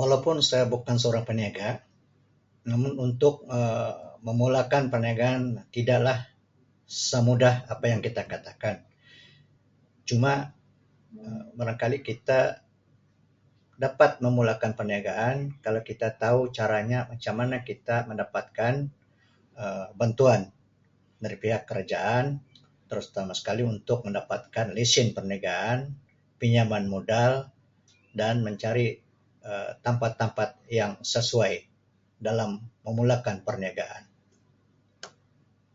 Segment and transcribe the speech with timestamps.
[0.00, 1.68] Walaupun saya bukan seorang peniaga
[2.70, 3.94] namun untuk Um
[4.30, 5.42] memulakan perniagaan
[5.76, 6.18] tidak lah
[7.10, 8.76] semudah apa yang kita katakan
[10.08, 10.32] cuma
[11.24, 12.40] Um barangkali kita
[13.84, 18.74] dapat memulakan perniagaan kalau kita tau caranya macam mana kita mendapatkan
[19.60, 20.42] Um bantuan
[21.22, 22.24] dari pihak kerajaan
[22.88, 25.78] terutama sekali untuk mendapatkan lesen perniagaan,
[26.40, 27.32] pinjaman modal
[28.20, 28.86] dan mencari
[29.48, 30.50] Um tampat-tampat
[30.80, 31.54] yang sesuai
[32.26, 32.50] dalam
[32.86, 34.04] memulakan perniagaan.